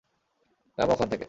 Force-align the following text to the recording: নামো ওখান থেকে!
নামো 0.77 0.91
ওখান 0.93 1.07
থেকে! 1.07 1.19